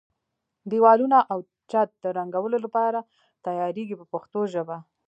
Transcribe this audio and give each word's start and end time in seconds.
دېوالونه 0.71 1.17
او 1.31 1.39
چت 1.71 1.89
د 2.03 2.05
رنګولو 2.17 2.57
لپاره 2.65 2.99
تیاریږي 3.45 3.95
په 3.97 4.05
پښتو 4.13 4.39
ژبه. 4.53 4.77